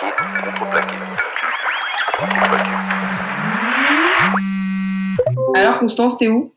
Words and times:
Contreplaqué, 0.00 0.50
contreplaqué. 0.58 0.96
Contreplaqué. 2.18 2.70
Alors 5.54 5.78
Constance, 5.78 6.18
t'es 6.18 6.28
où? 6.28 6.52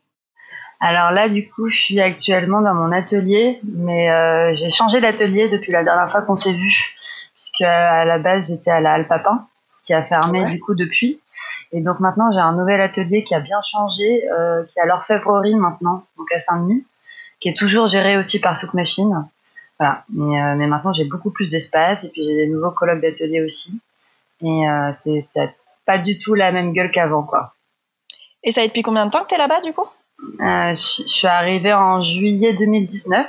Alors 0.80 1.10
là, 1.12 1.28
du 1.28 1.48
coup, 1.48 1.68
je 1.68 1.76
suis 1.78 2.00
actuellement 2.00 2.60
dans 2.60 2.74
mon 2.74 2.92
atelier, 2.92 3.60
mais 3.64 4.10
euh, 4.10 4.52
j'ai 4.54 4.70
changé 4.70 5.00
d'atelier 5.00 5.48
depuis 5.48 5.72
la 5.72 5.84
dernière 5.84 6.10
fois 6.10 6.22
qu'on 6.22 6.36
s'est 6.36 6.52
vu, 6.52 6.74
puisque 7.34 7.62
à 7.62 8.04
la 8.04 8.18
base 8.18 8.48
j'étais 8.48 8.70
à 8.70 8.80
la 8.80 8.92
Alpapin, 8.94 9.46
qui 9.84 9.94
a 9.94 10.02
fermé 10.02 10.42
Ouais. 10.42 10.50
du 10.50 10.60
coup 10.60 10.74
depuis. 10.74 11.20
Et 11.72 11.80
donc 11.80 12.00
maintenant 12.00 12.30
j'ai 12.32 12.40
un 12.40 12.52
nouvel 12.52 12.80
atelier 12.80 13.24
qui 13.24 13.34
a 13.34 13.40
bien 13.40 13.60
changé, 13.70 14.24
euh, 14.32 14.64
qui 14.64 14.78
est 14.78 14.82
à 14.82 14.86
l'orfèvrerie 14.86 15.54
maintenant, 15.54 16.04
donc 16.18 16.30
à 16.32 16.40
Saint-Denis, 16.40 16.84
qui 17.40 17.48
est 17.48 17.56
toujours 17.56 17.86
géré 17.88 18.16
aussi 18.18 18.40
par 18.40 18.58
Souk 18.58 18.74
Machine. 18.74 19.24
Voilà. 19.82 20.04
Mais, 20.10 20.40
euh, 20.40 20.54
mais 20.54 20.68
maintenant 20.68 20.92
j'ai 20.92 21.06
beaucoup 21.06 21.32
plus 21.32 21.48
d'espace 21.48 22.04
et 22.04 22.08
puis 22.08 22.22
j'ai 22.24 22.36
des 22.36 22.46
nouveaux 22.46 22.70
colloques 22.70 23.00
d'atelier 23.00 23.42
aussi. 23.42 23.80
Et 24.40 24.68
euh, 24.68 24.92
c'est 25.02 25.26
c'est 25.34 25.56
pas 25.84 25.98
du 25.98 26.20
tout 26.20 26.34
la 26.34 26.52
même 26.52 26.72
gueule 26.72 26.92
qu'avant 26.92 27.24
quoi. 27.24 27.52
Et 28.44 28.52
ça 28.52 28.60
fait 28.60 28.68
depuis 28.68 28.82
combien 28.82 29.06
de 29.06 29.10
temps 29.10 29.24
que 29.24 29.28
t'es 29.28 29.38
là-bas, 29.38 29.60
du 29.60 29.72
coup? 29.72 29.88
Euh, 30.40 30.74
je 30.76 31.02
je 31.02 31.08
suis 31.08 31.26
arrivée 31.26 31.72
en 31.72 32.04
juillet 32.04 32.52
2019. 32.52 33.26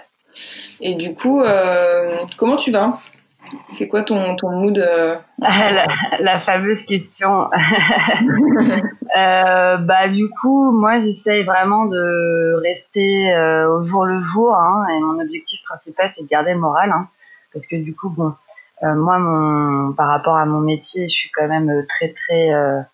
Et 0.82 0.94
du 0.94 1.16
coup, 1.16 1.41
euh, 1.41 2.24
comment 2.38 2.58
tu 2.58 2.70
vas? 2.72 2.99
C'est 3.71 3.88
quoi 3.88 4.03
ton, 4.03 4.35
ton 4.35 4.52
mood 4.52 4.77
euh 4.77 5.16
la, 6.20 6.39
fameuse 6.41 6.84
question. 6.84 7.49
Euh, 9.16 9.77
bah 9.77 10.07
du 10.07 10.27
coup, 10.27 10.71
moi 10.71 10.99
j'essaye 10.99 11.43
vraiment 11.43 11.85
de 11.85 12.55
rester 12.63 13.31
euh, 13.31 13.70
au 13.70 13.85
jour 13.85 14.05
le 14.05 14.20
jour, 14.23 14.55
hein, 14.55 14.88
et 14.89 14.99
mon 15.02 15.20
objectif 15.20 15.62
principal 15.66 16.09
c'est 16.16 16.23
de 16.23 16.27
garder 16.27 16.53
le 16.53 16.57
moral, 16.57 16.89
hein, 16.89 17.07
parce 17.53 17.67
que 17.67 17.76
du 17.76 17.93
coup, 17.93 18.09
bon, 18.09 18.34
moi, 18.81 19.20
mon, 19.20 19.93
par 19.93 20.07
rapport 20.07 20.35
à 20.35 20.48
mon 20.48 20.62
métier, 20.62 21.07
je 21.10 21.13
suis 21.13 21.29
quand 21.29 21.48
même 21.48 21.85
très 21.90 22.12
très 22.12 22.85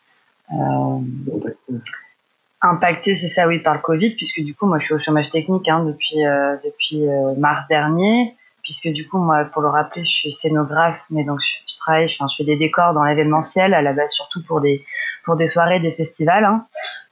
impactée, 2.62 3.16
c'est 3.16 3.30
ça, 3.30 3.48
oui, 3.48 3.60
par 3.60 3.76
le 3.76 3.80
Covid, 3.80 4.14
puisque 4.16 4.42
du 4.42 4.54
coup, 4.54 4.66
moi, 4.66 4.80
je 4.80 4.86
suis 4.86 4.94
au 4.96 5.00
chômage 5.00 5.30
technique 5.30 5.70
hein, 5.70 5.86
depuis 5.86 6.18
depuis 6.66 7.06
mars 7.38 7.66
dernier, 7.70 8.36
puisque 8.70 8.94
du 8.94 9.08
coup, 9.08 9.18
moi, 9.18 9.46
pour 9.46 9.64
le 9.64 9.68
rappeler, 9.70 10.06
je 10.06 10.12
suis 10.12 10.34
scénographe, 10.34 11.00
mais 11.10 11.24
donc 11.24 11.40
je, 11.40 11.74
je 11.74 11.78
travaille, 11.80 12.08
je 12.08 12.18
fais 12.38 12.44
des 12.44 12.56
décors 12.56 12.94
dans 12.94 13.04
l'événementiel, 13.04 13.74
à 13.74 13.82
la 13.82 13.94
base 13.94 14.12
surtout 14.12 14.44
pour 14.46 14.62
des 14.62 14.86
pour 15.26 15.36
des 15.36 15.50
soirées, 15.50 15.80
des 15.80 15.92
festivals. 15.94 16.46
hein. 16.46 16.66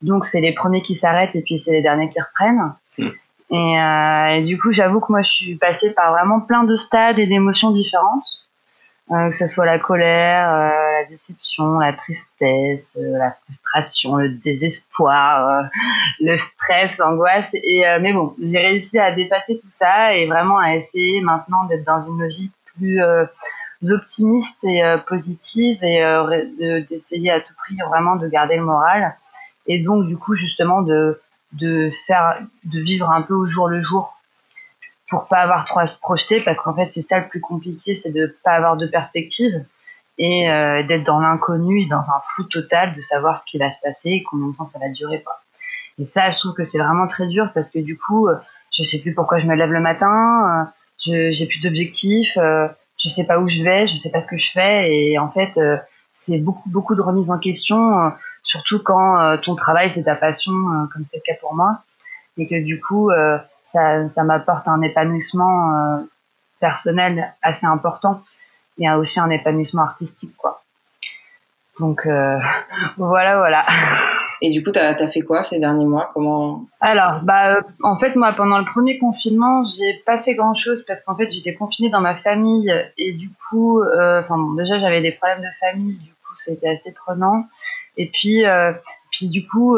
Donc 0.04 0.28
c'est 0.28 0.40
les 0.40 0.54
premiers 0.54 0.84
qui 0.84 0.94
s'arrêtent 0.94 1.36
et 1.36 1.42
puis 1.42 1.58
c'est 1.58 1.72
les 1.72 1.82
derniers 1.82 2.10
qui 2.10 2.20
reprennent. 2.22 2.74
Mm. 3.00 3.08
Et, 3.50 3.80
euh, 3.80 4.36
et 4.36 4.44
du 4.44 4.60
coup, 4.60 4.72
j'avoue 4.72 5.00
que 5.00 5.12
moi, 5.12 5.24
je 5.24 5.32
suis 5.32 5.56
passée 5.56 5.90
par 5.92 6.12
vraiment 6.12 6.42
plein 6.42 6.64
de 6.64 6.76
stades 6.76 7.18
et 7.18 7.26
d'émotions 7.26 7.72
différentes, 7.72 8.26
que 9.10 9.38
ce 9.38 9.48
soit 9.48 9.66
la 9.66 9.80
colère, 9.80 10.50
euh, 10.50 11.02
la 11.02 11.06
déception, 11.06 11.80
la 11.80 11.94
tristesse, 11.94 12.98
euh, 12.98 13.18
la 13.18 13.32
frustration, 13.32 14.18
le 14.18 14.30
désespoir, 14.30 15.48
euh, 15.48 15.64
le 16.20 16.38
stress, 16.38 16.98
l'angoisse. 16.98 17.50
Et 17.54 17.88
euh, 17.88 18.00
mais 18.02 18.14
bon, 18.14 18.36
j'ai 18.42 18.58
réussi 18.58 19.00
à 19.00 19.14
dépasser 19.14 19.60
tout 19.60 19.72
ça 19.72 20.14
et 20.14 20.28
vraiment 20.28 20.58
à 20.58 20.76
essayer 20.76 21.22
maintenant 21.22 21.66
d'être 21.66 21.86
dans 21.86 22.02
une 22.02 22.20
logique 22.20 22.52
plus 22.76 23.02
euh, 23.02 23.26
optimiste 23.90 24.64
et 24.64 24.84
euh, 24.84 24.98
positive 24.98 25.84
et 25.84 26.04
euh, 26.04 26.82
d'essayer 26.90 27.32
à 27.32 27.40
tout 27.40 27.54
prix 27.58 27.78
vraiment 27.88 28.16
de 28.16 28.28
garder 28.28 28.58
le 28.58 28.64
moral 28.64 29.16
et 29.68 29.80
donc 29.80 30.08
du 30.08 30.18
coup 30.18 30.36
justement 30.36 30.82
de 30.82 31.22
de 31.54 31.92
faire 32.08 32.40
de 32.66 32.80
vivre 32.80 33.10
un 33.10 33.22
peu 33.22 33.34
au 33.34 33.46
jour 33.46 33.68
le 33.68 33.82
jour 33.84 34.17
pour 35.10 35.28
pas 35.28 35.38
avoir 35.38 35.66
trop 35.66 35.80
à 35.80 35.88
se 35.88 35.98
projeter 36.00 36.42
parce 36.42 36.60
qu'en 36.60 36.76
fait 36.76 36.90
c'est 36.94 37.02
ça 37.02 37.20
le 37.20 37.28
plus 37.28 37.42
compliqué 37.42 37.96
c'est 37.96 38.12
de 38.12 38.36
pas 38.44 38.52
avoir 38.52 38.78
de 38.78 38.88
perspective 38.88 39.64
et 40.18 40.50
euh, 40.50 40.84
d'être 40.84 41.04
dans 41.04 41.20
l'inconnu 41.20 41.82
et 41.82 41.86
dans 41.88 42.00
un 42.00 42.22
flou 42.34 42.44
total 42.46 42.94
de 42.96 43.02
savoir 43.04 43.40
ce 43.40 43.46
qui 43.46 43.58
va 43.58 43.72
se 43.72 43.80
passer 43.82 44.10
et 44.10 44.24
combien 44.24 44.48
de 44.48 44.56
temps 44.56 44.66
ça 44.66 44.80
va 44.80 44.90
durer 44.90 45.22
quoi. 45.24 45.40
Et 46.00 46.06
ça 46.06 46.32
je 46.32 46.38
trouve 46.40 46.54
que 46.54 46.66
c'est 46.66 46.80
vraiment 46.80 47.08
très 47.08 47.28
dur 47.28 47.50
parce 47.54 47.70
que 47.70 47.80
du 47.80 47.98
coup 47.98 48.28
euh, 48.28 48.36
je 48.72 48.84
sais 48.84 49.00
plus 49.00 49.14
pourquoi 49.14 49.40
je 49.40 49.46
me 49.46 49.56
lève 49.56 49.72
le 49.72 49.80
matin 49.80 50.12
euh, 50.50 50.64
je 51.06 51.32
j'ai 51.32 51.46
plus 51.48 51.60
d'objectifs 51.62 52.36
euh, 52.38 52.68
je 53.04 53.10
sais 53.10 53.26
pas 53.26 53.40
où 53.40 53.48
je 53.48 53.64
vais, 53.64 53.88
je 53.88 53.96
sais 53.96 54.10
pas 54.10 54.22
ce 54.22 54.28
que 54.28 54.38
je 54.38 54.52
fais 54.52 54.92
et 54.92 55.20
en 55.20 55.30
fait 55.30 55.52
euh, 55.58 55.78
c'est 56.16 56.40
beaucoup 56.40 56.70
beaucoup 56.70 56.96
de 56.96 57.02
remise 57.02 57.30
en 57.30 57.38
question, 57.38 58.00
euh, 58.00 58.10
surtout 58.44 58.80
quand 58.80 59.38
ton 59.44 59.56
travail 59.56 59.92
c'est 59.92 60.04
ta 60.04 60.16
passion 60.16 60.52
comme 60.92 61.04
c'est 61.12 61.18
le 61.18 61.22
cas 61.26 61.40
pour 61.40 61.56
moi. 61.56 61.80
Et 62.38 62.48
que 62.48 62.62
du 62.64 62.80
coup 62.80 63.10
ça, 63.78 64.10
ça 64.10 64.24
m'apporte 64.24 64.68
un 64.68 64.82
épanouissement 64.82 65.74
euh, 65.74 65.98
personnel 66.60 67.34
assez 67.44 67.66
important 67.66 68.22
et 68.80 68.90
aussi 68.92 69.20
un 69.20 69.30
épanouissement 69.30 69.84
artistique 69.84 70.36
quoi. 70.38 70.62
Donc 71.80 72.06
euh, 72.06 72.40
voilà 72.98 73.38
voilà. 73.38 73.66
Et 74.42 74.52
du 74.52 74.64
coup, 74.64 74.72
t'as 74.72 74.94
as 74.94 75.08
fait 75.08 75.22
quoi 75.22 75.42
ces 75.42 75.60
derniers 75.60 75.86
mois? 75.86 76.10
Comment? 76.14 76.66
Alors, 76.80 77.22
bah, 77.24 77.56
euh, 77.56 77.62
en 77.82 77.98
fait, 77.98 78.16
moi, 78.16 78.34
pendant 78.34 78.60
le 78.60 78.66
premier 78.66 79.00
confinement, 79.00 79.64
j'ai 79.76 80.02
pas 80.06 80.22
fait 80.22 80.36
grand 80.36 80.54
chose 80.54 80.84
parce 80.88 81.02
qu'en 81.02 81.16
fait, 81.16 81.32
j'étais 81.32 81.56
confinée 81.56 81.90
dans 81.90 82.02
ma 82.02 82.16
famille 82.18 82.72
et 83.00 83.14
du 83.14 83.32
coup, 83.50 83.82
euh, 83.82 84.22
enfin, 84.22 84.38
bon, 84.38 84.54
déjà, 84.54 84.78
j'avais 84.78 85.02
des 85.02 85.12
problèmes 85.14 85.42
de 85.42 85.48
famille, 85.60 85.96
du 85.98 86.12
coup, 86.12 86.36
c'était 86.46 86.70
assez 86.70 86.92
prenant. 86.92 87.46
Et 87.98 88.12
puis, 88.14 88.46
euh, 88.46 88.74
puis 89.12 89.28
du 89.28 89.48
coup, 89.48 89.76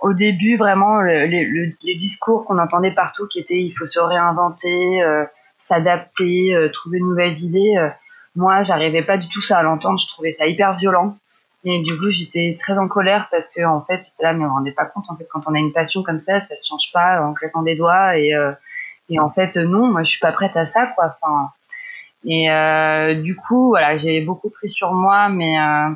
au 0.00 0.12
début, 0.12 0.56
vraiment, 0.56 1.00
le- 1.00 1.26
le- 1.26 1.44
le- 1.44 1.72
les 1.82 1.94
discours 1.96 2.44
qu'on 2.44 2.58
entendait 2.58 2.90
partout, 2.92 3.26
qui 3.28 3.38
étaient 3.40 3.60
il 3.62 3.72
faut 3.72 3.86
se 3.86 3.98
réinventer, 3.98 5.02
euh, 5.02 5.24
s'adapter, 5.58 6.54
euh, 6.54 6.68
trouver 6.70 6.98
de 6.98 7.04
nouvelles 7.04 7.38
idées. 7.42 7.74
euh, 7.78 7.88
moi, 8.36 8.62
j'arrivais 8.64 9.02
pas 9.02 9.16
du 9.16 9.28
tout 9.30 9.42
ça 9.42 9.58
à 9.58 9.62
l'entendre. 9.62 9.98
Je 9.98 10.06
trouvais 10.08 10.32
ça 10.32 10.46
hyper 10.46 10.76
violent. 10.76 11.16
Et 11.64 11.82
du 11.82 11.98
coup, 11.98 12.10
j'étais 12.12 12.56
très 12.60 12.76
en 12.78 12.86
colère 12.86 13.26
parce 13.30 13.48
que, 13.48 13.64
en 13.64 13.80
fait, 13.80 14.02
là, 14.20 14.32
mais 14.34 14.44
on 14.44 14.48
ne 14.48 14.52
rendait 14.52 14.72
pas 14.72 14.84
compte. 14.84 15.04
En 15.08 15.16
fait, 15.16 15.26
quand 15.32 15.40
on 15.46 15.54
a 15.54 15.58
une 15.58 15.72
passion 15.72 16.02
comme 16.02 16.20
ça, 16.20 16.38
ça 16.40 16.54
se 16.54 16.68
change 16.68 16.92
pas 16.92 17.22
en 17.22 17.32
claquant 17.32 17.62
des 17.62 17.74
doigts. 17.76 18.16
Et, 18.18 18.34
euh, 18.34 18.52
et 19.08 19.18
en 19.18 19.30
fait, 19.30 19.56
non, 19.56 19.86
moi, 19.88 20.02
je 20.04 20.10
suis 20.10 20.20
pas 20.20 20.32
prête 20.32 20.56
à 20.56 20.66
ça, 20.66 20.86
quoi. 20.94 21.16
Enfin, 21.20 21.48
et 22.24 22.50
euh, 22.50 23.14
du 23.22 23.34
coup, 23.36 23.68
voilà, 23.68 23.96
j'ai 23.98 24.20
beaucoup 24.20 24.50
pris 24.50 24.68
sur 24.68 24.92
moi, 24.92 25.28
mais 25.28 25.58
euh, 25.58 25.88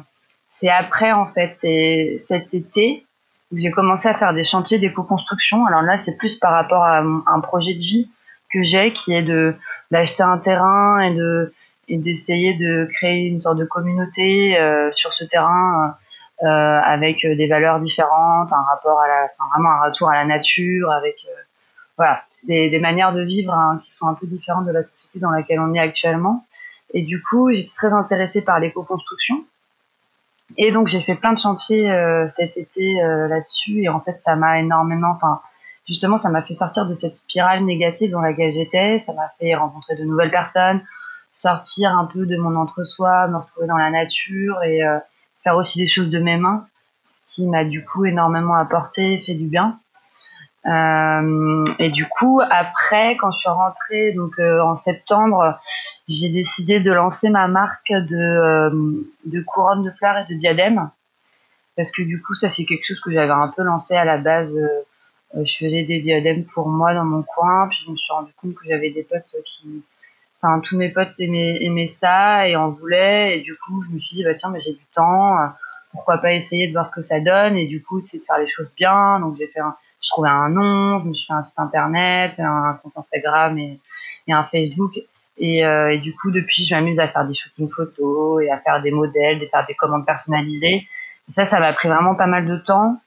c'est 0.53 0.71
après, 0.71 1.13
en 1.13 1.27
fait, 1.27 1.57
c'est 1.61 2.19
cet 2.21 2.53
été 2.55 3.05
j'ai 3.53 3.71
commencé 3.71 4.09
à 4.09 4.15
faire 4.15 4.33
des 4.33 4.45
chantiers 4.45 4.79
d'éco-construction. 4.79 5.67
Alors 5.67 5.83
là, 5.83 5.99
c'est 5.99 6.17
plus 6.17 6.37
par 6.37 6.53
rapport 6.53 6.85
à 6.85 6.99
un 7.01 7.41
projet 7.41 7.75
de 7.75 7.81
vie 7.81 8.11
que 8.53 8.63
j'ai, 8.63 8.93
qui 8.93 9.13
est 9.13 9.23
de 9.23 9.55
d'acheter 9.91 10.23
un 10.23 10.39
terrain 10.39 11.01
et 11.01 11.15
de 11.15 11.53
et 11.89 11.97
d'essayer 11.97 12.55
de 12.55 12.89
créer 12.93 13.27
une 13.27 13.41
sorte 13.41 13.59
de 13.59 13.65
communauté 13.65 14.59
euh, 14.59 14.93
sur 14.93 15.13
ce 15.13 15.25
terrain 15.25 15.97
euh, 16.43 16.47
avec 16.47 17.23
euh, 17.25 17.37
des 17.37 17.49
valeurs 17.49 17.81
différentes, 17.81 18.51
un 18.53 18.63
rapport 18.63 18.99
à 18.99 19.09
la, 19.09 19.25
enfin, 19.25 19.51
vraiment 19.53 19.73
un 19.73 19.91
retour 19.91 20.09
à 20.09 20.15
la 20.15 20.25
nature, 20.25 20.91
avec 20.91 21.17
euh, 21.29 21.43
voilà 21.99 22.23
des, 22.45 22.71
des 22.71 22.79
manières 22.79 23.13
de 23.13 23.21
vivre 23.21 23.53
hein, 23.53 23.83
qui 23.85 23.93
sont 23.93 24.07
un 24.07 24.15
peu 24.15 24.27
différentes 24.27 24.65
de 24.65 24.73
la 24.73 24.83
société 24.83 25.19
dans 25.19 25.31
laquelle 25.31 25.61
on 25.61 25.75
est 25.75 25.79
actuellement. 25.79 26.47
Et 26.95 27.03
du 27.03 27.23
coup, 27.23 27.51
j'étais 27.51 27.71
très 27.77 27.93
intéressée 27.93 28.41
par 28.41 28.59
l'éco-construction. 28.59 29.45
Et 30.63 30.73
donc 30.73 30.89
j'ai 30.89 31.01
fait 31.01 31.15
plein 31.15 31.33
de 31.33 31.39
chantiers 31.39 31.91
euh, 31.91 32.29
cet 32.37 32.55
été 32.59 33.03
euh, 33.03 33.29
là-dessus 33.29 33.83
et 33.83 33.89
en 33.89 34.01
fait 34.01 34.21
ça 34.27 34.37
m'a 34.37 34.61
énormément, 34.61 35.13
enfin 35.17 35.41
justement 35.89 36.19
ça 36.19 36.29
m'a 36.29 36.43
fait 36.43 36.55
sortir 36.55 36.85
de 36.85 36.95
cette 36.95 37.17
spirale 37.17 37.65
négative 37.65 38.11
dans 38.11 38.21
laquelle 38.21 38.53
j'étais, 38.53 39.03
ça 39.07 39.15
m'a 39.15 39.31
fait 39.39 39.55
rencontrer 39.55 39.97
de 39.97 40.05
nouvelles 40.05 40.31
personnes, 40.31 40.83
sortir 41.35 41.97
un 41.97 42.05
peu 42.05 42.27
de 42.27 42.37
mon 42.37 42.57
entre-soi, 42.57 43.27
me 43.29 43.39
retrouver 43.39 43.69
dans 43.69 43.79
la 43.79 43.91
nature 43.91 44.63
et 44.63 44.85
euh, 44.85 44.99
faire 45.45 45.57
aussi 45.57 45.79
des 45.79 45.89
choses 45.89 46.11
de 46.11 46.19
mes 46.19 46.37
mains, 46.37 46.67
qui 47.31 47.47
m'a 47.47 47.65
du 47.65 47.83
coup 47.83 48.05
énormément 48.05 48.55
apporté, 48.55 49.23
fait 49.25 49.33
du 49.33 49.47
bien. 49.47 49.79
Euh, 50.67 51.65
et 51.79 51.91
du 51.91 52.07
coup, 52.07 52.41
après, 52.51 53.17
quand 53.17 53.31
je 53.33 53.39
suis 53.39 53.49
rentrée, 53.49 54.13
donc 54.13 54.39
euh, 54.39 54.61
en 54.61 54.77
septembre, 54.77 55.59
j'ai 56.09 56.29
décidé 56.29 56.81
de 56.81 56.93
lancer 56.93 57.31
ma 57.31 57.49
marque 57.49 57.91
de, 57.91 58.17
euh, 58.17 58.71
de 59.25 59.41
couronnes 59.43 59.85
de 59.85 59.91
fleurs 59.93 60.19
et 60.19 60.33
de 60.33 60.39
diadèmes. 60.39 60.91
Parce 61.77 61.91
que 61.93 62.03
du 62.03 62.21
coup, 62.21 62.35
ça 62.35 62.51
c'est 62.51 62.65
quelque 62.65 62.85
chose 62.87 63.01
que 63.01 63.13
j'avais 63.13 63.33
un 63.33 63.49
peu 63.49 63.63
lancé 63.63 63.95
à 63.95 64.05
la 64.05 64.19
base. 64.19 64.53
euh, 64.55 65.45
je 65.45 65.57
faisais 65.65 65.85
des 65.85 66.01
diadèmes 66.01 66.45
pour 66.45 66.69
moi 66.69 66.93
dans 66.93 67.05
mon 67.05 67.23
coin, 67.23 67.69
puis 67.69 67.79
je 67.87 67.91
me 67.93 67.97
suis 67.97 68.13
rendu 68.13 68.33
compte 68.41 68.55
que 68.55 68.67
j'avais 68.69 68.91
des 68.91 69.05
potes 69.05 69.35
qui, 69.47 69.83
enfin 70.43 70.61
tous 70.61 70.77
mes 70.77 70.89
potes 70.91 71.13
aimaient, 71.21 71.59
aimaient 71.63 71.89
ça 71.89 72.49
et 72.49 72.57
en 72.57 72.71
voulaient. 72.71 73.39
Et 73.39 73.41
du 73.43 73.57
coup 73.57 73.83
je 73.85 73.95
me 73.95 73.99
suis 74.01 74.17
dit 74.17 74.25
bah 74.25 74.35
tiens 74.35 74.51
mais 74.51 74.61
j'ai 74.61 74.73
du 74.73 74.85
temps. 74.95 75.37
Pourquoi 75.93 76.19
pas 76.19 76.33
essayer 76.35 76.67
de 76.67 76.73
voir 76.73 76.89
ce 76.89 76.93
que 77.01 77.03
ça 77.03 77.21
donne? 77.21 77.57
Et 77.57 77.67
du 77.67 77.83
coup 77.83 78.03
c'est 78.07 78.19
de 78.19 78.25
faire 78.25 78.39
les 78.39 78.49
choses 78.49 78.71
bien. 78.77 79.21
Donc 79.21 79.37
j'ai 79.39 79.47
fait 79.47 79.61
un, 79.61 79.77
je 80.11 80.15
trouvais 80.15 80.29
un 80.29 80.49
nom 80.49 81.01
je 81.01 81.09
me 81.09 81.15
suis 81.15 81.27
fait 81.27 81.33
un 81.33 81.43
site 81.43 81.59
internet 81.59 82.35
un 82.39 82.79
compte 82.83 82.97
Instagram 82.97 83.57
et, 83.59 83.79
et 84.27 84.33
un 84.33 84.45
Facebook. 84.45 84.99
Et, 85.39 85.65
euh, 85.65 85.97
du 85.99 86.15
coup 86.17 86.31
depuis 86.31 86.65
je 86.65 86.75
m'amuse 86.75 86.99
à 86.99 87.09
faire 87.09 87.27
des 87.27 87.35
shootings 87.35 87.71
photos 87.71 88.43
et 88.43 88.51
à 88.51 88.59
faire 88.59 88.83
des 88.83 88.91
modèles 88.91 89.43
et 89.43 89.49
faire 89.49 89.65
des 89.67 89.75
commandes 89.75 90.05
personnalisées. 90.05 90.87
Et 91.29 91.33
ça 91.35 91.45
ça 91.45 91.61
m'a 91.61 91.73
pris 91.73 91.89
vraiment 91.89 92.15
pas 92.15 92.27
mal 92.27 92.47
de 92.47 92.57
temps. 92.57 93.01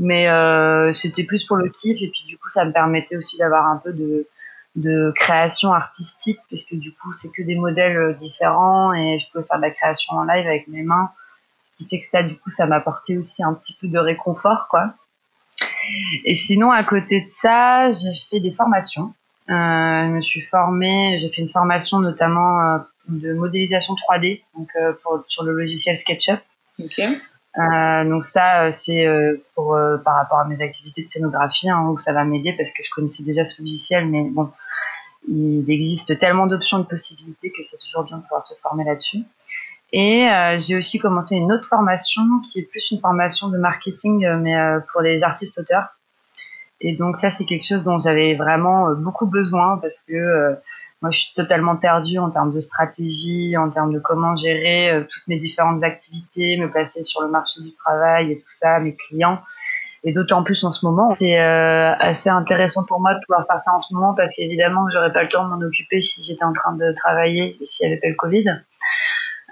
Mais 0.00 0.28
euh, 0.28 0.92
c'était 0.94 1.24
plus 1.24 1.44
pour 1.46 1.56
le 1.56 1.68
kiff. 1.68 2.00
Et 2.02 2.08
puis 2.08 2.24
du 2.26 2.36
coup 2.36 2.48
ça 2.50 2.64
me 2.64 2.72
permettait 2.72 3.16
aussi 3.16 3.38
d'avoir 3.38 3.66
un 3.66 3.78
peu 3.78 3.92
de 3.92 4.26
de 4.76 5.12
création 5.16 5.72
artistique, 5.72 6.38
puisque 6.48 6.74
du 6.74 6.92
coup, 6.92 7.12
c'est 7.20 7.30
que 7.32 7.42
des 7.42 7.56
modèles 7.56 8.16
différents 8.20 8.92
et 8.92 9.18
je 9.18 9.30
pouvais 9.30 9.44
faire 9.44 9.56
de 9.56 9.62
la 9.62 9.70
création 9.70 10.14
en 10.14 10.24
live 10.24 10.46
avec 10.46 10.68
mes 10.68 10.82
mains, 10.82 11.10
ce 11.72 11.78
qui 11.78 11.88
fait 11.88 12.00
que 12.00 12.06
ça, 12.06 12.22
du 12.22 12.36
coup, 12.36 12.50
ça 12.50 12.66
m'a 12.66 12.76
apporté 12.76 13.18
aussi 13.18 13.42
un 13.42 13.54
petit 13.54 13.74
peu 13.80 13.88
de 13.88 13.98
réconfort, 13.98 14.68
quoi. 14.68 14.92
Et 16.24 16.34
sinon, 16.34 16.70
à 16.70 16.82
côté 16.84 17.22
de 17.22 17.28
ça, 17.28 17.92
j'ai 17.92 18.12
fait 18.30 18.40
des 18.40 18.52
formations. 18.52 19.12
Euh, 19.50 19.52
je 19.52 20.10
me 20.10 20.20
suis 20.20 20.42
formée, 20.42 21.18
j'ai 21.20 21.30
fait 21.30 21.40
une 21.40 21.48
formation 21.48 22.00
notamment 22.00 22.60
euh, 22.60 22.78
de 23.08 23.32
modélisation 23.32 23.94
3D, 23.94 24.42
donc 24.54 24.68
euh, 24.76 24.92
pour, 25.02 25.24
sur 25.28 25.42
le 25.42 25.52
logiciel 25.52 25.96
SketchUp. 25.96 26.40
Ok. 26.82 27.00
Donc 28.04 28.24
ça, 28.26 28.72
c'est 28.72 29.04
pour 29.56 29.76
par 30.04 30.14
rapport 30.14 30.38
à 30.38 30.44
mes 30.44 30.62
activités 30.62 31.02
de 31.02 31.08
scénographie, 31.08 31.68
hein, 31.68 31.88
où 31.88 31.98
ça 31.98 32.12
va 32.12 32.22
m'aider 32.22 32.52
parce 32.52 32.70
que 32.70 32.84
je 32.84 32.90
connaissais 32.94 33.24
déjà 33.24 33.44
ce 33.46 33.60
logiciel, 33.60 34.06
mais 34.06 34.22
bon, 34.30 34.52
il 35.26 35.64
existe 35.68 36.16
tellement 36.20 36.46
d'options, 36.46 36.78
de 36.78 36.84
possibilités 36.84 37.50
que 37.50 37.62
c'est 37.68 37.78
toujours 37.78 38.04
bien 38.04 38.18
de 38.18 38.22
pouvoir 38.22 38.46
se 38.46 38.54
former 38.62 38.84
là-dessus. 38.84 39.24
Et 39.92 40.28
j'ai 40.58 40.76
aussi 40.76 40.98
commencé 40.98 41.34
une 41.34 41.50
autre 41.50 41.66
formation 41.66 42.22
qui 42.52 42.58
est 42.58 42.70
plus 42.70 42.84
une 42.90 43.00
formation 43.00 43.48
de 43.48 43.56
marketing, 43.56 44.28
mais 44.42 44.54
pour 44.92 45.00
les 45.00 45.22
artistes 45.22 45.58
auteurs. 45.58 45.86
Et 46.80 46.94
donc 46.94 47.16
ça, 47.16 47.30
c'est 47.38 47.46
quelque 47.46 47.66
chose 47.66 47.84
dont 47.84 47.98
j'avais 48.00 48.34
vraiment 48.34 48.92
beaucoup 48.94 49.26
besoin 49.26 49.78
parce 49.78 49.98
que 50.06 50.58
moi, 51.00 51.12
je 51.12 51.18
suis 51.18 51.34
totalement 51.36 51.76
perdue 51.76 52.18
en 52.18 52.30
termes 52.30 52.52
de 52.52 52.60
stratégie, 52.60 53.56
en 53.56 53.70
termes 53.70 53.92
de 53.92 54.00
comment 54.00 54.34
gérer 54.36 54.90
euh, 54.90 55.02
toutes 55.02 55.28
mes 55.28 55.38
différentes 55.38 55.84
activités, 55.84 56.56
me 56.56 56.68
placer 56.68 57.04
sur 57.04 57.22
le 57.22 57.28
marché 57.28 57.60
du 57.60 57.72
travail 57.74 58.32
et 58.32 58.36
tout 58.36 58.50
ça, 58.60 58.80
mes 58.80 58.96
clients. 58.96 59.38
Et 60.02 60.12
d'autant 60.12 60.42
plus 60.42 60.62
en 60.64 60.72
ce 60.72 60.84
moment, 60.84 61.10
c'est 61.10 61.40
euh, 61.40 61.94
assez 62.00 62.30
intéressant 62.30 62.84
pour 62.86 63.00
moi 63.00 63.14
de 63.14 63.20
pouvoir 63.26 63.46
faire 63.46 63.60
ça 63.60 63.72
en 63.74 63.80
ce 63.80 63.94
moment 63.94 64.14
parce 64.14 64.34
qu'évidemment, 64.34 64.86
j'aurais 64.92 65.12
pas 65.12 65.22
le 65.22 65.28
temps 65.28 65.44
de 65.44 65.50
m'en 65.50 65.64
occuper 65.64 66.02
si 66.02 66.24
j'étais 66.24 66.44
en 66.44 66.52
train 66.52 66.74
de 66.74 66.92
travailler 66.92 67.56
et 67.60 67.66
s'il 67.66 67.86
n'y 67.86 67.92
avait 67.92 68.00
pas 68.00 68.08
le 68.08 68.14
Covid. 68.14 68.44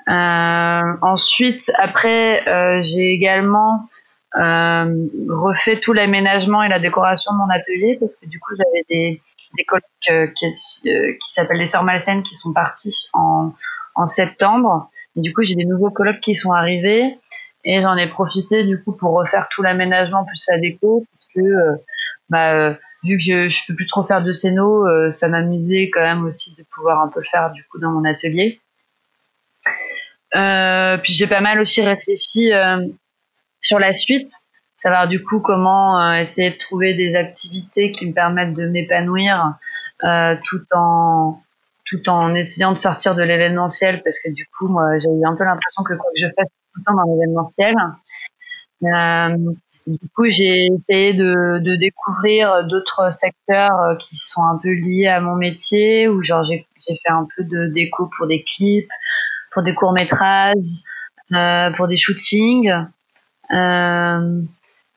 Euh, 0.08 0.92
ensuite, 1.02 1.72
après, 1.78 2.46
euh, 2.48 2.82
j'ai 2.82 3.12
également 3.12 3.88
refait 4.34 5.80
tout 5.80 5.94
l'aménagement 5.94 6.62
et 6.62 6.68
la 6.68 6.78
décoration 6.78 7.32
de 7.32 7.38
mon 7.38 7.48
atelier 7.48 7.96
parce 7.98 8.16
que 8.16 8.26
du 8.26 8.38
coup, 8.38 8.54
j'avais 8.54 8.84
des 8.90 9.22
des 9.56 9.64
collègues 9.64 9.84
euh, 10.10 10.26
qui, 10.28 10.46
euh, 10.88 11.12
qui 11.12 11.32
s'appellent 11.32 11.58
les 11.58 11.66
Sœurs 11.66 11.84
Malsaines 11.84 12.22
qui 12.22 12.34
sont 12.34 12.52
partis 12.52 13.08
en, 13.12 13.52
en 13.94 14.06
septembre. 14.06 14.90
Du 15.16 15.32
coup, 15.32 15.42
j'ai 15.42 15.54
des 15.54 15.64
nouveaux 15.64 15.90
collègues 15.90 16.20
qui 16.20 16.34
sont 16.34 16.52
arrivés 16.52 17.18
et 17.64 17.80
j'en 17.80 17.96
ai 17.96 18.08
profité 18.08 18.64
du 18.64 18.82
coup 18.82 18.92
pour 18.92 19.12
refaire 19.12 19.48
tout 19.50 19.62
l'aménagement 19.62 20.24
plus 20.24 20.44
la 20.48 20.58
déco 20.58 21.04
parce 21.10 21.26
que 21.34 21.40
euh, 21.40 21.76
bah, 22.28 22.70
vu 23.02 23.16
que 23.16 23.22
je, 23.22 23.48
je 23.48 23.58
peux 23.66 23.74
plus 23.74 23.86
trop 23.86 24.04
faire 24.04 24.22
de 24.22 24.32
scéno, 24.32 25.10
ça 25.10 25.28
m'amusait 25.28 25.90
quand 25.90 26.02
même 26.02 26.24
aussi 26.24 26.54
de 26.54 26.64
pouvoir 26.74 27.00
un 27.00 27.08
peu 27.08 27.20
le 27.20 27.26
faire 27.26 27.50
du 27.52 27.64
coup 27.64 27.78
dans 27.78 27.90
mon 27.90 28.04
atelier. 28.04 28.60
Euh, 30.34 30.98
puis 30.98 31.12
j'ai 31.12 31.26
pas 31.26 31.40
mal 31.40 31.60
aussi 31.60 31.82
réfléchi 31.82 32.50
sur 33.60 33.78
la 33.78 33.92
suite 33.92 34.30
savoir 34.86 35.08
du 35.08 35.22
coup 35.22 35.40
comment 35.40 36.00
euh, 36.00 36.14
essayer 36.20 36.50
de 36.50 36.58
trouver 36.58 36.94
des 36.94 37.16
activités 37.16 37.90
qui 37.90 38.06
me 38.06 38.12
permettent 38.12 38.54
de 38.54 38.68
m'épanouir 38.68 39.54
euh, 40.04 40.36
tout 40.44 40.62
en 40.72 41.40
tout 41.86 42.08
en 42.08 42.34
essayant 42.34 42.72
de 42.72 42.78
sortir 42.78 43.14
de 43.14 43.22
l'événementiel 43.22 44.02
parce 44.04 44.18
que 44.20 44.30
du 44.30 44.46
coup 44.56 44.68
moi 44.68 44.98
j'ai 44.98 45.08
eu 45.10 45.26
un 45.26 45.34
peu 45.36 45.44
l'impression 45.44 45.82
que 45.82 45.94
quoi 45.94 46.10
je 46.16 46.26
fasse 46.36 46.48
tout 46.48 46.80
le 46.80 46.84
temps 46.84 46.94
dans 46.94 47.14
l'événementiel. 47.14 47.74
Euh, 48.84 49.36
du 49.86 50.08
coup 50.14 50.26
j'ai 50.26 50.66
essayé 50.66 51.14
de, 51.14 51.58
de 51.60 51.76
découvrir 51.76 52.64
d'autres 52.64 53.12
secteurs 53.12 53.80
euh, 53.80 53.94
qui 53.96 54.16
sont 54.18 54.42
un 54.42 54.58
peu 54.62 54.72
liés 54.72 55.08
à 55.08 55.20
mon 55.20 55.34
métier 55.34 56.06
ou 56.08 56.22
genre 56.22 56.44
j'ai 56.44 56.66
fait 56.86 57.12
un 57.12 57.26
peu 57.36 57.42
de 57.42 57.66
déco 57.68 58.08
pour 58.16 58.28
des 58.28 58.44
clips 58.44 58.88
pour 59.56 59.62
des 59.62 59.74
courts 59.74 59.94
métrages 59.94 60.54
euh, 61.32 61.70
pour 61.70 61.88
des 61.88 61.96
shootings 61.96 62.70
euh, 63.50 64.42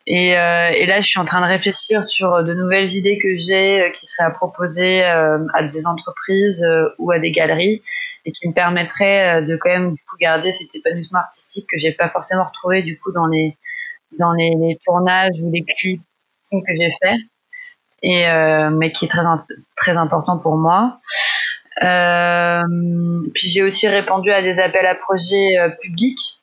et, 0.06 0.38
euh, 0.38 0.69
et, 0.71 0.85
là, 0.85 1.00
je 1.00 1.07
suis 1.07 1.19
en 1.19 1.23
train 1.23 1.39
de 1.39 1.45
réfléchir 1.45 2.03
sur 2.03 2.44
de 2.44 2.53
nouvelles 2.53 2.89
idées 2.89 3.19
que 3.19 3.38
j'ai 3.38 3.94
qui 3.97 4.06
seraient 4.06 4.27
à 4.27 4.31
proposer 4.31 5.01
à 5.03 5.63
des 5.63 5.85
entreprises 5.85 6.65
ou 6.97 7.09
à 7.11 7.19
des 7.19 7.31
galeries 7.31 7.81
et 8.25 8.31
qui 8.33 8.50
me 8.50 8.53
permettraient 8.53 9.44
de 9.44 9.56
quand 9.56 9.69
même 9.69 9.94
du 9.94 10.01
garder 10.19 10.51
cet 10.51 10.75
épanouissement 10.75 11.19
artistique 11.19 11.67
que 11.71 11.77
j'ai 11.77 11.94
pas 11.94 12.09
forcément 12.09 12.44
retrouvé 12.44 12.81
du 12.81 13.00
coup 13.00 13.13
dans 13.13 13.27
les 13.27 13.56
dans 14.17 14.33
les, 14.33 14.77
tournages 14.85 15.39
ou 15.41 15.51
les 15.51 15.63
clips 15.63 16.01
que 16.51 16.75
j'ai 16.75 16.91
fait 17.01 17.15
et 18.01 18.25
mais 18.71 18.91
qui 18.91 19.06
est 19.06 19.09
très 19.09 19.23
très 19.77 19.95
important 19.95 20.38
pour 20.38 20.57
moi. 20.57 21.00
Euh, 21.81 22.64
puis 23.34 23.48
j'ai 23.50 23.64
aussi 23.64 23.88
répondu 23.88 24.31
à 24.31 24.42
des 24.42 24.60
appels 24.60 24.86
à 24.86 24.96
projets 24.96 25.56
publics 25.81 26.40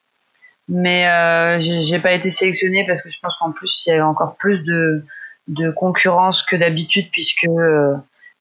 mais 0.69 1.09
euh, 1.09 1.61
j'ai 1.61 1.99
pas 2.01 2.13
été 2.13 2.31
sélectionnée 2.31 2.85
parce 2.87 3.03
que 3.03 3.11
je 3.11 3.19
pense 3.23 3.35
qu'en 3.39 3.53
plus 3.53 3.83
il 3.87 3.91
y 3.91 3.93
avait 3.93 4.03
encore 4.03 4.37
plus 4.37 4.65
de, 4.65 5.05
de 5.49 5.71
concurrence 5.71 6.43
que 6.43 6.57
d'habitude 6.57 7.09
puisque 7.13 7.45
euh, 7.45 7.95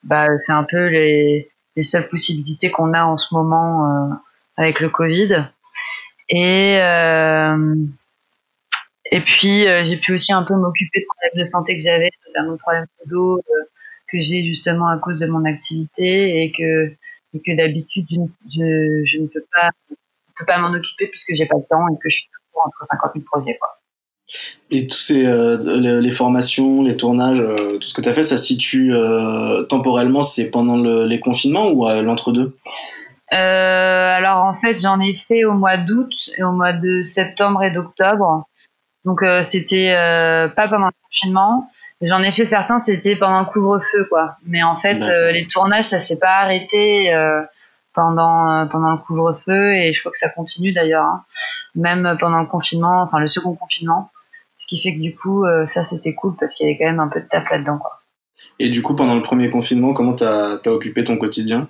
bah, 0.04 0.28
c'est 0.42 0.52
un 0.52 0.64
peu 0.64 0.88
les, 0.88 1.52
les 1.76 1.84
seules 1.84 2.08
possibilités 2.10 2.72
qu'on 2.72 2.94
a 2.94 3.06
en 3.06 3.18
ce 3.18 3.34
moment 3.34 3.86
euh, 3.86 4.16
avec 4.58 4.80
le 4.80 4.90
Covid. 4.90 5.46
Et 6.30 6.80
euh, 6.82 7.76
et 9.12 9.22
puis 9.22 9.68
euh, 9.68 9.86
j'ai 9.86 9.98
pu 9.98 10.14
aussi 10.14 10.34
un 10.34 10.42
peu 10.42 10.56
m'occuper 10.56 11.02
de 11.02 11.06
problèmes 11.06 11.46
de 11.46 11.52
santé 11.52 11.78
que 11.78 11.84
j'avais, 11.84 12.10
notamment 12.28 12.58
problèmes 12.58 12.88
de 13.06 13.10
dos 13.12 13.44
que 14.08 14.22
j'ai 14.22 14.46
justement 14.46 14.88
à 14.88 14.98
cause 14.98 15.18
de 15.20 15.28
mon 15.28 15.46
activité 15.46 16.44
et 16.44 16.52
que 16.52 16.94
et 17.34 17.42
que 17.42 17.56
d'habitude 17.56 18.06
je, 18.10 18.20
je, 18.50 19.06
je 19.06 19.18
ne 19.22 19.28
peux 19.28 19.46
pas 19.54 19.70
peux 20.38 20.46
pas 20.46 20.58
m'en 20.58 20.74
occuper 20.74 21.08
puisque 21.08 21.34
j'ai 21.34 21.46
pas 21.46 21.58
le 21.58 21.66
temps 21.70 21.88
et 21.88 21.98
que 22.02 22.10
je 22.10 22.16
suis 22.16 22.28
toujours 22.28 22.66
entre 22.66 22.86
50 22.86 23.12
000 23.16 23.26
projets. 23.26 23.58
Quoi. 23.60 23.70
Et 24.72 24.88
tous 24.88 24.98
ces 24.98 25.26
euh, 25.26 26.02
les, 26.02 26.12
formations, 26.12 26.84
les 26.84 26.98
tournages, 26.98 27.40
euh, 27.40 27.78
tout 27.78 27.88
ce 27.88 27.94
que 27.94 28.02
tu 28.02 28.10
as 28.10 28.14
fait, 28.14 28.24
ça 28.24 28.38
se 28.38 28.46
situe 28.46 28.94
euh, 28.94 29.64
temporellement, 29.64 30.24
c'est 30.24 30.50
pendant 30.50 30.78
le, 30.78 31.06
les 31.06 31.20
confinements 31.20 31.70
ou 31.72 31.88
l'entre-deux? 31.88 32.58
Alors 33.30 34.46
en 34.46 34.56
fait, 34.62 34.78
j'en 34.80 35.00
ai 35.00 35.14
fait 35.14 35.44
au 35.46 35.54
mois 35.54 35.78
d'août 35.78 36.12
et 36.38 36.44
au 36.44 36.52
mois 36.52 36.74
de 36.74 37.04
septembre 37.04 37.64
et 37.64 37.72
d'octobre. 37.72 38.48
Donc 39.04 39.20
c'était 39.44 39.92
pas 40.56 40.68
pendant 40.68 40.88
le 40.88 40.94
confinement. 41.04 41.70
J'en 42.02 42.22
ai 42.22 42.32
fait 42.32 42.46
certains, 42.46 42.78
c'était 42.78 43.16
pendant 43.16 43.40
le 43.40 43.46
couvre-feu, 43.46 44.06
quoi. 44.10 44.36
Mais 44.46 44.62
en 44.64 44.80
fait, 44.82 45.00
les 45.32 45.48
tournages, 45.48 45.86
ça 45.86 46.00
s'est 46.00 46.20
pas 46.20 46.42
arrêté 46.42 47.12
pendant 47.96 48.52
euh, 48.52 48.66
pendant 48.66 48.92
le 48.92 48.98
couvre-feu 48.98 49.74
et 49.74 49.94
je 49.94 50.00
crois 50.02 50.12
que 50.12 50.20
ça 50.20 50.30
continue 50.30 50.74
d'ailleurs, 50.74 51.06
hein. 51.06 51.24
même 51.74 52.16
pendant 52.20 52.42
le 52.42 52.46
confinement, 52.46 53.02
enfin 53.02 53.20
le 53.20 53.28
second 53.28 53.56
confinement. 53.56 54.12
Ce 54.60 54.68
qui 54.68 54.82
fait 54.82 54.94
que 54.94 55.02
du 55.02 55.16
coup, 55.16 55.46
euh, 55.46 55.66
ça 55.68 55.84
c'était 55.84 56.14
cool 56.14 56.36
parce 56.40 56.54
qu'il 56.54 56.68
y 56.68 56.70
avait 56.70 56.78
quand 56.78 56.86
même 56.86 57.00
un 57.00 57.08
peu 57.08 57.22
de 57.22 57.26
taf 57.26 57.50
là-dedans, 57.50 57.78
quoi. 57.78 58.02
Et 58.60 58.70
du 58.70 58.82
coup, 58.82 58.96
pendant 58.96 59.16
le 59.16 59.22
premier 59.22 59.50
confinement, 59.50 59.94
comment 59.94 60.14
t'as 60.14 60.58
as 60.64 60.70
occupé 60.70 61.04
ton 61.04 61.18
quotidien? 61.18 61.68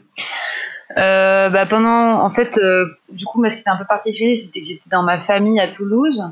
Euh, 0.98 1.50
bah 1.50 1.66
pendant, 1.66 2.22
en 2.22 2.30
fait, 2.32 2.58
euh, 2.58 2.86
du 3.12 3.26
coup, 3.26 3.40
moi, 3.40 3.50
ce 3.50 3.56
qui 3.56 3.62
était 3.62 3.70
un 3.70 3.78
peu 3.78 3.86
particulier, 3.86 4.38
c'était 4.38 4.62
que 4.62 4.68
j'étais 4.68 4.90
dans 4.92 5.04
ma 5.04 5.20
famille 5.20 5.60
à 5.60 5.68
Toulouse 5.68 6.24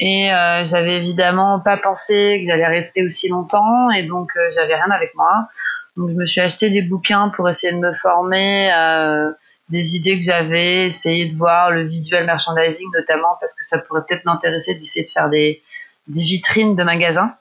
et 0.00 0.32
euh, 0.32 0.64
j'avais 0.64 0.96
évidemment 0.96 1.60
pas 1.60 1.76
pensé 1.76 2.40
que 2.42 2.50
j'allais 2.50 2.66
rester 2.66 3.04
aussi 3.04 3.28
longtemps 3.28 3.90
et 3.90 4.02
donc 4.02 4.30
j'avais 4.54 4.74
rien 4.74 4.90
avec 4.90 5.14
moi. 5.14 5.48
Donc 5.96 6.08
je 6.10 6.14
me 6.14 6.26
suis 6.26 6.40
acheté 6.40 6.70
des 6.70 6.82
bouquins 6.82 7.28
pour 7.36 7.48
essayer 7.48 7.72
de 7.72 7.78
me 7.78 7.92
former 7.94 8.72
euh, 8.72 9.30
des 9.68 9.96
idées 9.96 10.18
que 10.18 10.24
j'avais, 10.24 10.86
essayer 10.86 11.26
de 11.26 11.36
voir 11.36 11.70
le 11.70 11.84
visual 11.84 12.24
merchandising 12.24 12.88
notamment 12.94 13.36
parce 13.40 13.52
que 13.54 13.64
ça 13.64 13.78
pourrait 13.78 14.02
peut-être 14.08 14.24
m'intéresser 14.24 14.74
d'essayer 14.74 15.04
de 15.04 15.10
faire 15.10 15.28
des, 15.28 15.62
des 16.08 16.20
vitrines 16.20 16.74
de 16.74 16.82
magasins. 16.82 17.34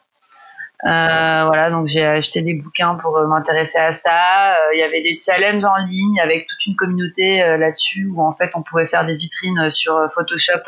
Euh, 0.86 1.44
voilà, 1.46 1.70
donc 1.72 1.88
j'ai 1.88 2.06
acheté 2.06 2.42
des 2.42 2.54
bouquins 2.54 2.96
pour 2.96 3.18
euh, 3.18 3.28
m'intéresser 3.28 3.80
à 3.80 3.92
ça. 3.92 4.54
Euh, 4.54 4.74
il 4.74 4.80
y 4.80 4.84
avait 4.84 5.02
des 5.02 5.18
challenges 5.20 5.66
en 5.66 5.76
ligne 5.86 6.22
avec 6.22 6.48
toute 6.48 6.66
une 6.66 6.76
communauté 6.78 7.44
euh, 7.44 7.58
là-dessus 7.58 8.10
où 8.14 8.22
en 8.22 8.34
fait 8.34 8.52
on 8.54 8.64
pouvait 8.64 8.88
faire 8.88 9.06
des 9.06 9.16
vitrines 9.16 9.70
sur 9.70 10.00
Photoshop 10.16 10.64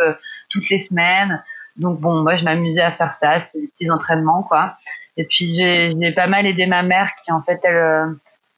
toutes 0.50 0.70
les 0.70 0.80
semaines. 0.80 1.42
Donc 1.78 2.00
bon, 2.00 2.22
moi 2.22 2.36
je 2.36 2.44
m'amusais 2.44 2.82
à 2.82 2.92
faire 2.92 3.14
ça, 3.14 3.40
c'était 3.40 3.62
des 3.62 3.68
petits 3.68 3.92
entraînements 3.92 4.44
quoi. 4.44 4.76
Et 5.18 5.26
puis 5.26 5.54
j'ai 5.56 6.12
pas 6.12 6.28
mal 6.28 6.46
aidé 6.46 6.66
ma 6.66 6.84
mère 6.84 7.10
qui 7.24 7.32
en 7.32 7.42
fait 7.42 7.60
elle 7.64 7.76
euh, 7.76 8.08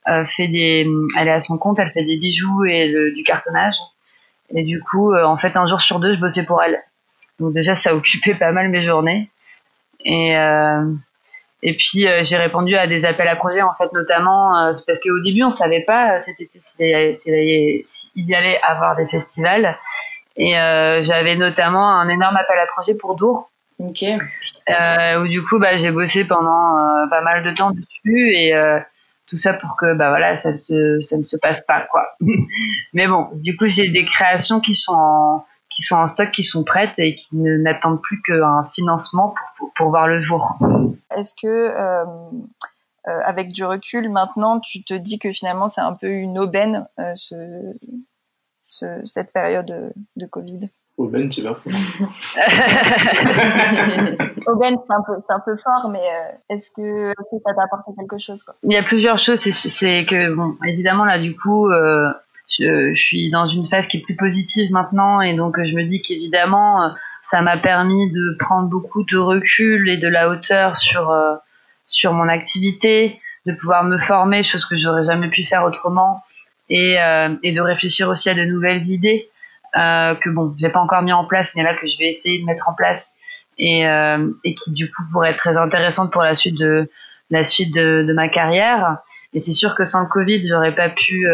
euh, 0.08 0.26
fait 0.36 0.48
des, 0.48 0.88
elle 1.18 1.28
est 1.28 1.32
à 1.32 1.42
son 1.42 1.58
compte, 1.58 1.80
elle 1.80 1.92
fait 1.92 2.04
des 2.04 2.18
bijoux 2.18 2.66
et 2.66 3.12
du 3.16 3.24
cartonnage. 3.24 3.76
Et 4.56 4.64
du 4.64 4.82
coup, 4.82 5.14
euh, 5.14 5.24
en 5.24 5.38
fait, 5.38 5.56
un 5.56 5.68
jour 5.68 5.82
sur 5.82 6.00
deux, 6.00 6.14
je 6.14 6.20
bossais 6.20 6.46
pour 6.46 6.62
elle. 6.62 6.80
Donc 7.40 7.54
déjà, 7.54 7.76
ça 7.76 7.96
occupait 7.96 8.36
pas 8.36 8.52
mal 8.52 8.70
mes 8.70 8.86
journées. 8.86 9.30
Et 10.06 10.36
et 11.66 11.78
puis 11.78 12.06
j'ai 12.24 12.36
répondu 12.36 12.76
à 12.76 12.88
des 12.88 13.06
appels 13.06 13.30
à 13.30 13.38
projets 13.38 13.62
en 13.62 13.74
fait, 13.76 13.92
notamment 13.94 14.74
parce 14.86 15.00
qu'au 15.00 15.22
début 15.22 15.44
on 15.44 15.54
savait 15.54 15.80
pas 15.80 16.20
s'il 16.20 16.36
y 18.16 18.36
allait 18.36 18.60
avoir 18.62 18.98
des 18.98 19.08
festivals. 19.08 19.78
Et 20.36 20.54
j'avais 20.54 21.36
notamment 21.36 21.92
un 21.92 22.10
énorme 22.10 22.36
appel 22.36 22.58
à 22.58 22.66
projet 22.68 22.96
pour 22.96 23.16
Dour 23.16 23.50
Ok. 23.80 24.04
Euh, 24.04 25.22
où 25.22 25.28
du 25.28 25.44
coup, 25.44 25.60
bah, 25.60 25.78
j'ai 25.78 25.92
bossé 25.92 26.26
pendant 26.26 26.78
euh, 26.78 27.08
pas 27.08 27.22
mal 27.22 27.44
de 27.44 27.52
temps 27.56 27.72
dessus 27.72 28.32
et 28.34 28.56
euh, 28.56 28.80
tout 29.28 29.38
ça 29.38 29.54
pour 29.54 29.76
que 29.78 29.94
bah 29.96 30.10
voilà 30.10 30.36
ça 30.36 30.54
ne 30.54 30.58
se 30.58 31.02
ça 31.02 31.18
ne 31.18 31.24
se 31.24 31.38
passe 31.38 31.62
pas 31.62 31.82
quoi. 31.92 32.06
Mais 32.94 33.08
bon, 33.08 33.30
du 33.44 33.58
coup 33.58 33.66
j'ai 33.68 33.90
des 33.90 34.06
créations 34.06 34.60
qui 34.60 34.76
sont 34.76 34.94
en, 34.96 35.46
qui 35.70 35.82
sont 35.82 35.96
en 35.96 36.08
stock, 36.08 36.32
qui 36.32 36.44
sont 36.44 36.64
prêtes 36.64 36.98
et 36.98 37.16
qui 37.16 37.36
n'attendent 37.36 38.02
plus 38.02 38.22
qu'un 38.22 38.70
financement 38.76 39.34
pour, 39.58 39.72
pour, 39.76 39.90
voir 39.90 40.08
le 40.08 40.22
jour. 40.22 40.58
Est-ce 41.18 41.34
que 41.36 41.48
euh, 41.48 42.06
euh, 43.08 43.20
avec 43.26 43.52
du 43.52 43.66
recul 43.66 44.10
maintenant, 44.10 44.60
tu 44.60 44.84
te 44.84 44.94
dis 44.94 45.20
que 45.20 45.32
finalement 45.32 45.68
c'est 45.68 45.82
un 45.82 45.94
peu 45.94 46.08
une 46.08 46.38
aubaine 46.38 46.88
euh, 47.00 47.12
ce, 47.16 47.36
ce, 48.74 49.02
cette 49.04 49.32
période 49.32 49.94
de 50.16 50.26
Covid 50.26 50.70
Aubaine, 50.98 51.28
tu 51.28 51.42
vas. 51.42 51.52
Aubaine, 54.46 54.78
c'est 54.88 54.94
un 54.94 55.02
peu, 55.02 55.14
c'est 55.28 55.34
un 55.34 55.40
peu 55.40 55.58
fort, 55.58 55.90
mais 55.90 56.00
euh, 56.00 56.32
est-ce 56.52 56.70
que, 56.70 57.10
est 57.10 57.14
que 57.16 57.38
ça 57.44 57.54
t'a 57.56 57.64
apporté 57.64 57.94
quelque 57.98 58.20
chose 58.20 58.44
quoi? 58.44 58.54
Il 58.62 58.72
y 58.72 58.78
a 58.78 58.84
plusieurs 58.84 59.18
choses. 59.18 59.40
C'est, 59.40 60.06
que 60.06 60.34
bon, 60.36 60.56
évidemment 60.66 61.06
là, 61.06 61.18
du 61.18 61.36
coup, 61.36 61.68
euh, 61.68 62.14
je, 62.48 62.94
je, 62.94 63.02
suis 63.02 63.32
dans 63.32 63.48
une 63.48 63.68
phase 63.70 63.88
qui 63.88 63.98
est 63.98 64.02
plus 64.02 64.16
positive 64.16 64.72
maintenant, 64.72 65.20
et 65.22 65.36
donc 65.36 65.58
je 65.58 65.74
me 65.74 65.84
dis 65.84 66.04
qu'évidemment, 66.04 66.84
euh, 66.84 66.90
ça 67.32 67.42
m'a 67.42 67.58
permis 67.58 68.12
de 68.12 68.38
prendre 68.40 68.70
beaucoup 68.70 69.04
de 69.04 69.18
recul 69.18 69.90
et 69.90 69.98
de 69.98 70.08
la 70.08 70.30
hauteur 70.30 70.78
sur 70.78 71.10
euh, 71.10 71.36
sur 71.88 72.14
mon 72.14 72.28
activité, 72.28 73.20
de 73.48 73.54
pouvoir 73.54 73.84
me 73.84 73.98
former, 73.98 74.44
chose 74.44 74.66
que 74.66 74.76
j'aurais 74.76 75.06
jamais 75.06 75.30
pu 75.30 75.44
faire 75.44 75.64
autrement, 75.64 76.22
et, 76.70 77.02
euh, 77.02 77.36
et 77.44 77.52
de 77.52 77.62
réfléchir 77.62 78.10
aussi 78.10 78.30
à 78.30 78.34
de 78.34 78.46
nouvelles 78.46 78.86
idées 78.88 79.30
euh, 79.78 80.16
que 80.16 80.30
bon, 80.30 80.56
j'ai 80.58 80.70
pas 80.70 80.80
encore 80.80 81.02
mis 81.02 81.14
en 81.14 81.26
place, 81.26 81.54
mais 81.56 81.64
là 81.64 81.76
que 81.76 81.88
je 81.88 81.98
vais 81.98 82.08
essayer 82.08 82.40
de 82.40 82.46
mettre 82.46 82.70
en 82.70 82.74
place 82.74 83.16
et, 83.58 83.88
euh, 83.88 84.30
et 84.44 84.56
qui 84.56 84.72
du 84.72 84.92
coup 84.92 85.04
pourrait 85.12 85.32
être 85.32 85.38
très 85.38 85.58
intéressante 85.58 86.12
pour 86.12 86.24
la 86.24 86.36
suite 86.36 86.58
de 86.58 86.90
la 87.30 87.44
suite 87.44 87.74
de, 87.74 88.04
de 88.08 88.14
ma 88.14 88.28
carrière. 88.30 88.98
Et 89.34 89.40
c'est 89.40 89.54
sûr 89.54 89.76
que 89.76 89.84
sans 89.84 90.02
le 90.02 90.08
Covid, 90.08 90.48
j'aurais 90.48 90.76
pas 90.76 90.90
pu 90.90 91.28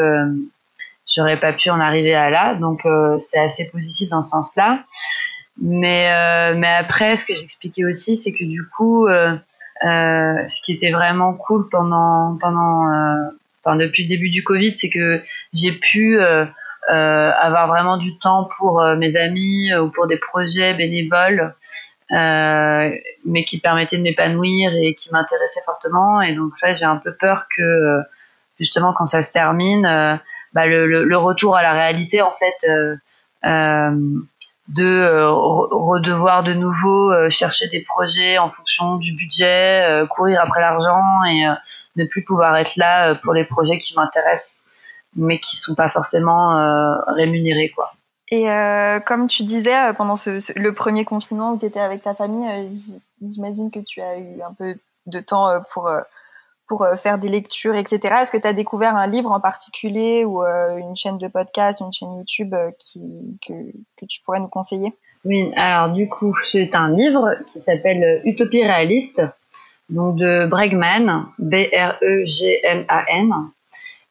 j'aurais 1.15 1.39
pas 1.39 1.53
pu 1.53 1.69
en 1.69 1.79
arriver 1.79 2.15
à 2.15 2.29
là, 2.29 2.55
donc 2.55 2.85
euh, 2.85 3.17
c'est 3.19 3.39
assez 3.39 3.67
positif 3.69 4.09
dans 4.09 4.23
ce 4.23 4.31
sens-là. 4.31 4.83
Mais 5.61 6.09
euh, 6.11 6.55
mais 6.57 6.73
après, 6.73 7.17
ce 7.17 7.25
que 7.25 7.33
j'expliquais 7.35 7.85
aussi, 7.85 8.15
c'est 8.15 8.31
que 8.31 8.45
du 8.45 8.65
coup, 8.65 9.07
euh, 9.07 9.35
ce 9.83 10.61
qui 10.61 10.71
était 10.71 10.91
vraiment 10.91 11.33
cool 11.33 11.67
pendant 11.69 12.37
pendant 12.39 12.85
depuis 13.75 14.03
le 14.03 14.09
début 14.09 14.29
du 14.29 14.43
Covid, 14.43 14.75
c'est 14.75 14.89
que 14.89 15.21
j'ai 15.53 15.71
pu 15.73 16.19
euh, 16.89 17.31
avoir 17.39 17.67
vraiment 17.67 17.97
du 17.97 18.17
temps 18.17 18.49
pour 18.57 18.81
euh, 18.81 18.95
mes 18.95 19.15
amis 19.15 19.71
euh, 19.71 19.81
ou 19.83 19.89
pour 19.89 20.07
des 20.07 20.17
projets 20.17 20.73
bénévoles, 20.73 21.53
mais 22.09 23.43
qui 23.45 23.59
permettaient 23.59 23.97
de 23.97 24.01
m'épanouir 24.01 24.71
et 24.73 24.95
qui 24.95 25.11
m'intéressaient 25.11 25.61
fortement. 25.65 26.19
Et 26.21 26.33
donc 26.33 26.53
là, 26.63 26.73
j'ai 26.73 26.85
un 26.85 26.95
peu 26.95 27.13
peur 27.13 27.45
que 27.55 28.01
justement 28.59 28.93
quand 28.93 29.05
ça 29.05 29.21
se 29.21 29.31
termine, 29.31 29.83
bah, 30.53 30.65
le, 30.65 31.17
retour 31.17 31.55
à 31.55 31.61
la 31.61 31.73
réalité 31.73 32.23
en 32.23 32.33
fait 32.39 32.67
de 34.69 35.23
redevoir 35.23 36.41
de 36.41 36.53
nouveau 36.53 37.29
chercher 37.29 37.67
des 37.67 37.81
projets 37.81 38.39
en 38.39 38.49
fonction 38.49 38.95
du 38.95 39.13
budget, 39.13 40.03
courir 40.09 40.41
après 40.41 40.61
l'argent 40.61 41.23
et 41.25 41.45
ne 41.95 42.05
plus 42.05 42.23
pouvoir 42.23 42.55
être 42.57 42.75
là 42.75 43.15
pour 43.15 43.33
les 43.33 43.45
projets 43.45 43.79
qui 43.79 43.93
m'intéressent 43.95 44.65
mais 45.15 45.39
qui 45.39 45.55
sont 45.55 45.75
pas 45.75 45.89
forcément 45.89 46.57
euh, 46.57 46.95
rémunérés 47.07 47.69
quoi. 47.69 47.91
Et 48.31 48.49
euh, 48.49 48.99
comme 48.99 49.27
tu 49.27 49.43
disais 49.43 49.75
euh, 49.75 49.93
pendant 49.93 50.15
ce, 50.15 50.39
ce, 50.39 50.53
le 50.55 50.73
premier 50.73 51.03
confinement 51.03 51.53
où 51.53 51.57
tu 51.57 51.65
étais 51.65 51.79
avec 51.79 52.03
ta 52.03 52.13
famille, 52.13 52.47
euh, 52.47 52.69
j'imagine 53.27 53.71
que 53.71 53.79
tu 53.79 54.01
as 54.01 54.17
eu 54.19 54.41
un 54.41 54.53
peu 54.53 54.75
de 55.07 55.19
temps 55.19 55.49
euh, 55.49 55.59
pour 55.73 55.89
pour 56.67 56.87
faire 56.97 57.17
des 57.17 57.29
lectures, 57.29 57.73
etc. 57.73 58.17
Est-ce 58.21 58.31
que 58.31 58.37
tu 58.37 58.47
as 58.47 58.53
découvert 58.53 58.95
un 58.95 59.07
livre 59.07 59.31
en 59.31 59.39
particulier 59.39 60.23
ou 60.23 60.43
une 60.43 60.95
chaîne 60.95 61.17
de 61.17 61.27
podcast, 61.27 61.81
une 61.81 61.91
chaîne 61.91 62.15
YouTube 62.15 62.53
qui, 62.77 63.01
que, 63.43 63.53
que 63.97 64.05
tu 64.05 64.21
pourrais 64.21 64.39
nous 64.39 64.49
conseiller? 64.49 64.93
Oui, 65.25 65.51
alors 65.55 65.91
du 65.91 66.07
coup, 66.07 66.31
c'est 66.51 66.75
un 66.75 66.91
livre 66.91 67.37
qui 67.51 67.59
s'appelle 67.59 68.21
Utopie 68.23 68.63
réaliste, 68.63 69.23
donc 69.89 70.15
de 70.17 70.45
Bregman, 70.45 71.25
B-R-E-G-M-A-N. 71.39 73.33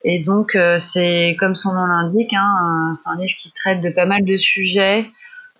Et 0.04 0.20
donc, 0.20 0.54
euh, 0.54 0.78
c'est 0.80 1.36
comme 1.38 1.56
son 1.56 1.72
nom 1.72 1.86
l'indique, 1.86 2.32
hein, 2.32 2.92
c'est 2.94 3.10
un 3.10 3.16
livre 3.16 3.34
qui 3.40 3.52
traite 3.52 3.80
de 3.80 3.90
pas 3.90 4.06
mal 4.06 4.24
de 4.24 4.36
sujets, 4.36 5.10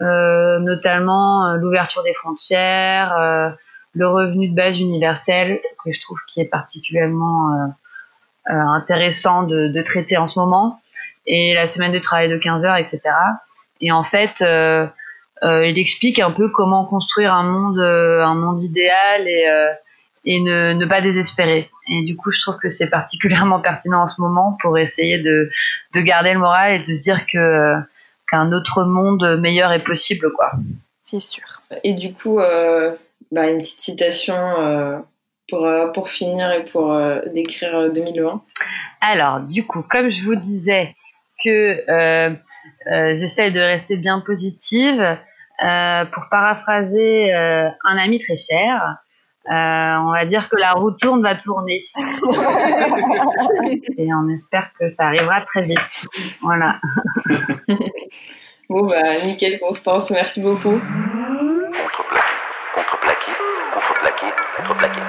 euh, 0.01 0.61
notamment 0.61 1.47
euh, 1.47 1.57
l'ouverture 1.57 2.05
des 2.05 2.15
frontières, 2.15 3.17
euh, 3.19 3.51
le 3.95 4.09
revenu 4.09 4.49
de 4.49 4.55
base 4.55 4.79
universel, 4.79 5.61
que 5.85 5.91
je 5.93 6.01
trouve 6.01 6.19
qui 6.29 6.41
est 6.41 6.45
particulièrement 6.45 7.53
euh, 7.53 8.55
intéressant 8.55 9.43
de, 9.43 9.67
de, 9.69 9.83
traiter 9.83 10.17
en 10.17 10.29
ce 10.29 10.39
moment, 10.39 10.81
et 11.27 11.53
la 11.55 11.67
semaine 11.67 11.91
de 11.91 11.99
travail 11.99 12.31
de 12.31 12.39
15 12.39 12.65
heures, 12.65 12.77
etc. 12.77 13.01
Et 13.81 13.91
en 13.93 14.05
fait, 14.05 14.43
il 15.43 15.79
explique 15.79 16.19
un 16.21 16.31
peu 16.31 16.49
comment 16.49 16.85
construire 16.87 17.35
un 17.35 17.43
monde, 17.43 17.79
un 17.79 18.35
monde 18.35 18.63
idéal 18.63 19.29
et 19.29 19.47
et 20.31 20.41
ne, 20.41 20.75
ne, 20.75 20.85
pas 20.85 21.01
désespérer. 21.01 21.71
Et 21.89 22.03
du 22.03 22.15
coup, 22.15 22.31
je 22.31 22.41
trouve 22.43 22.59
que 22.59 22.69
c'est 22.69 22.91
particulièrement 22.91 23.61
pertinent 23.61 24.03
en 24.03 24.07
ce 24.07 24.21
moment 24.21 24.59
pour 24.61 24.77
essayer 24.79 25.19
de, 25.19 25.51
de 25.95 26.01
garder 26.01 26.35
le 26.35 26.39
moral 26.39 26.75
et 26.75 26.79
de 26.81 26.95
se 26.95 27.01
dire 27.01 27.25
que 27.27 27.75
qu'un 28.31 28.53
autre 28.53 28.85
monde 28.85 29.39
meilleur 29.41 29.73
est 29.73 29.83
possible, 29.83 30.31
quoi. 30.33 30.53
C'est 31.01 31.21
sûr. 31.21 31.63
Et 31.83 31.95
du 31.95 32.13
coup, 32.13 32.41
euh, 32.41 32.95
bah, 33.33 33.49
une 33.49 33.57
petite 33.57 33.81
citation 33.81 34.37
euh, 34.37 34.99
pour, 35.49 35.65
euh, 35.65 35.87
pour 35.89 36.11
finir 36.11 36.53
et 36.53 36.65
pour 36.65 36.93
euh, 36.93 37.21
décrire 37.33 37.91
2020. 37.91 38.43
Alors, 39.01 39.41
du 39.41 39.67
coup, 39.67 39.83
comme 39.83 40.11
je 40.11 40.23
vous 40.25 40.37
disais 40.37 40.95
que 41.43 41.91
euh, 41.91 42.35
j'essaie 43.15 43.51
de 43.51 43.61
rester 43.61 43.97
bien 43.97 44.21
positive, 44.21 45.17
pour 45.61 46.23
paraphraser 46.31 47.33
un 47.33 47.99
ami 47.99 48.21
très 48.21 48.37
cher, 48.37 48.81
euh, 48.85 49.08
on 49.51 50.13
va 50.13 50.25
dire 50.27 50.49
que 50.49 50.57
la 50.57 50.73
roue 50.73 50.93
tourne 50.93 51.23
va 51.23 51.35
tourner. 51.35 51.81
Et 53.99 54.13
on 54.13 54.29
espère 54.29 54.71
que 54.79 54.91
ça 54.91 55.07
arrivera 55.07 55.41
très 55.43 55.63
vite. 55.63 56.07
Voilà. 56.43 56.79
bon 58.69 58.87
bah 58.87 59.21
nickel 59.25 59.59
Constance, 59.59 60.11
merci 60.11 60.43
beaucoup. 60.43 60.79
Contreplaqué, 62.75 62.75
contreplaqué, 62.75 63.33
contreplaqué, 63.73 64.27
contreplaqué. 64.57 65.08